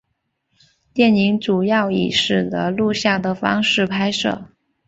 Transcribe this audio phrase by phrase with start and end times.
[0.93, 4.47] 电影主要以拾得录像的方式拍摄。